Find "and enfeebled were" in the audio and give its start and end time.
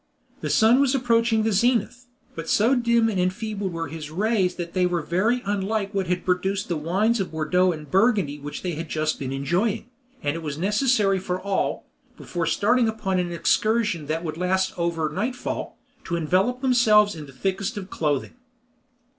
3.07-3.87